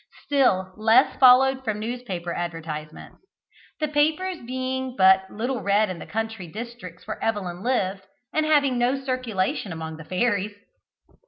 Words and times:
Still 0.25 0.73
less 0.77 1.15
followed 1.19 1.63
from 1.63 1.79
the 1.79 1.85
newspaper 1.85 2.33
advertisements; 2.33 3.17
the 3.79 3.87
papers 3.87 4.39
being 4.47 4.95
but 4.97 5.29
little 5.29 5.61
read 5.61 5.91
in 5.91 5.99
the 5.99 6.07
country 6.07 6.47
districts 6.47 7.05
where 7.05 7.23
Evelyn 7.23 7.61
lived, 7.61 8.01
and 8.33 8.43
having 8.43 8.79
no 8.79 8.95
circulation 8.99 9.71
among 9.71 9.97
the 9.97 10.03
fairies. 10.03 10.55